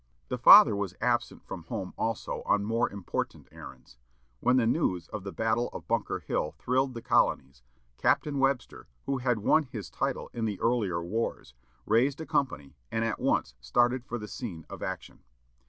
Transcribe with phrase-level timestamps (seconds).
[0.29, 3.97] The father was absent from home, also, on more important errands.
[4.39, 7.61] When the news of the battle of Bunker Hill thrilled the colonies,
[7.99, 11.53] Captain Webster, who had won his title in the earlier wars,
[11.85, 15.19] raised a company, and at once started for the scene of action.